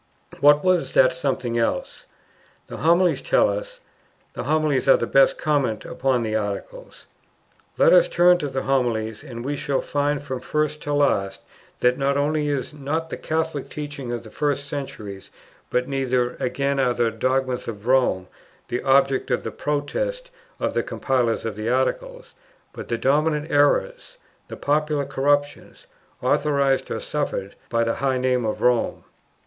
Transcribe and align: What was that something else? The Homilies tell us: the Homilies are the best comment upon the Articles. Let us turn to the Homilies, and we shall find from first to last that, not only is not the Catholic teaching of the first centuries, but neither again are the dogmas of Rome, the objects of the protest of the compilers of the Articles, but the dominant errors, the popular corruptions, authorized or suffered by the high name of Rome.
What 0.39 0.63
was 0.63 0.95
that 0.95 1.13
something 1.13 1.59
else? 1.59 2.07
The 2.65 2.77
Homilies 2.77 3.21
tell 3.21 3.47
us: 3.51 3.81
the 4.33 4.45
Homilies 4.45 4.87
are 4.89 4.97
the 4.97 5.05
best 5.05 5.37
comment 5.37 5.85
upon 5.85 6.23
the 6.23 6.35
Articles. 6.35 7.05
Let 7.77 7.93
us 7.93 8.09
turn 8.09 8.39
to 8.39 8.49
the 8.49 8.63
Homilies, 8.63 9.23
and 9.23 9.45
we 9.45 9.55
shall 9.55 9.79
find 9.79 10.19
from 10.19 10.39
first 10.39 10.81
to 10.81 10.93
last 10.95 11.41
that, 11.81 11.99
not 11.99 12.17
only 12.17 12.49
is 12.49 12.73
not 12.73 13.11
the 13.11 13.15
Catholic 13.17 13.69
teaching 13.69 14.11
of 14.11 14.23
the 14.23 14.31
first 14.31 14.67
centuries, 14.67 15.29
but 15.69 15.87
neither 15.87 16.33
again 16.39 16.79
are 16.79 16.95
the 16.95 17.11
dogmas 17.11 17.67
of 17.67 17.85
Rome, 17.85 18.27
the 18.69 18.81
objects 18.81 19.29
of 19.31 19.43
the 19.43 19.51
protest 19.51 20.31
of 20.59 20.73
the 20.73 20.81
compilers 20.81 21.45
of 21.45 21.55
the 21.55 21.69
Articles, 21.69 22.33
but 22.73 22.87
the 22.87 22.97
dominant 22.97 23.51
errors, 23.51 24.17
the 24.47 24.57
popular 24.57 25.05
corruptions, 25.05 25.85
authorized 26.23 26.89
or 26.89 26.99
suffered 27.01 27.55
by 27.69 27.83
the 27.83 27.97
high 27.97 28.17
name 28.17 28.45
of 28.45 28.63
Rome. 28.63 29.03